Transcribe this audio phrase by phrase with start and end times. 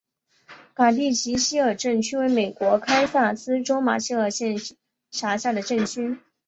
[0.73, 4.55] 卡蒂奇希尔镇区为美国堪萨斯州马歇尔县
[5.11, 6.17] 辖下的镇区。